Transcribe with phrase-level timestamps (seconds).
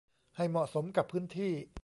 [0.35, 1.51] ให้เหมาะสมกับพื้นที่